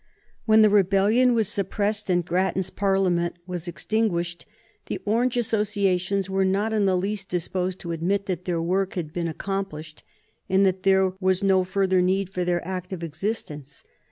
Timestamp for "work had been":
8.63-9.27